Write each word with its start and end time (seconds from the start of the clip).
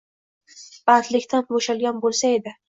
Bandilikdan 0.91 1.45
bo’shalgan 1.51 2.01
bo’lsa 2.07 2.35
edi. 2.41 2.57